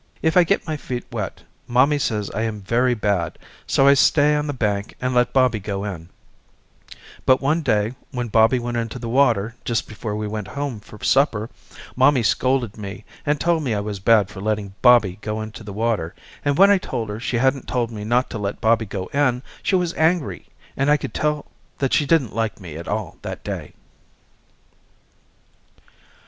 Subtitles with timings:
[0.23, 4.33] If I get my feet wet mommy says I am very bad so I stay
[4.35, 6.09] on the bank and let Bobby go in,
[7.23, 10.97] but one day when Bobby went into the water just before we went home for
[11.03, 11.51] supper
[11.95, 15.71] mommy scolded me and told me I was bad for letting Bobby go into the
[15.71, 19.05] water and when I told her she hadn't told me not to let Bobby go
[19.13, 21.45] in she was angry and I could tell
[21.77, 23.73] that she didn't like me at all that day.